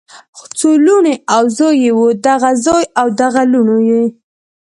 [0.57, 4.03] څو لوڼې او زوي یې وو دغه زوي او دغه لوڼو یی